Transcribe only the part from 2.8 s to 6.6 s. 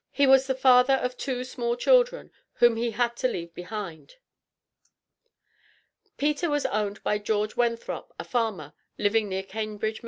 had to leave behind. Peter